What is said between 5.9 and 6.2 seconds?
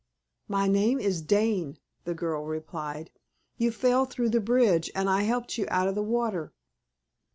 the